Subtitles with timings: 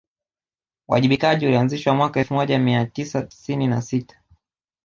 [0.87, 4.21] uwajibikaji ulianzishwa mwaka elfu moja mia tisa tisini na sita